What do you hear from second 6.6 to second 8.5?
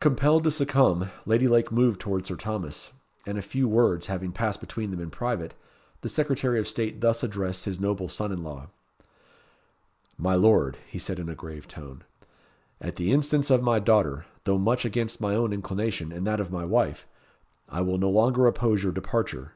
State thus addressed his noble son in